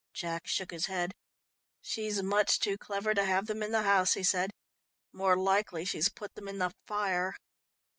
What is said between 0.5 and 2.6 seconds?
his head. "She's much